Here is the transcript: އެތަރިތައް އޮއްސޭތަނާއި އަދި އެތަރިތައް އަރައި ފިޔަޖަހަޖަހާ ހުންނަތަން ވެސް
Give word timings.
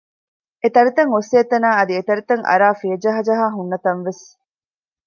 އެތަރިތައް 0.61 1.11
އޮއްސޭތަނާއި 1.13 1.75
އަދި 1.77 1.93
އެތަރިތައް 1.97 2.43
އަރައި 2.49 2.77
ފިޔަޖަހަޖަހާ 2.79 3.45
ހުންނަތަން 3.55 4.01
ވެސް 4.07 4.23